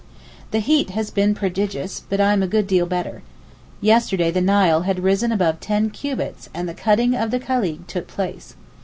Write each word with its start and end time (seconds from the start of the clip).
The 0.49 0.57
heat 0.61 0.89
has 0.97 1.11
been 1.11 1.35
prodigious, 1.35 2.01
but 2.09 2.19
I 2.19 2.33
am 2.33 2.41
a 2.41 2.47
good 2.47 2.65
deal 2.65 2.87
better. 2.87 3.21
Yesterday 3.81 4.31
the 4.31 4.41
Nile 4.41 4.81
had 4.81 5.03
risen 5.03 5.31
above 5.31 5.59
ten 5.59 5.91
cubits, 5.91 6.49
and 6.55 6.67
the 6.67 6.73
cutting 6.73 7.13
of 7.13 7.29
the 7.29 7.39
Kalig 7.39 7.85
took 7.85 8.07
place. 8.07 8.55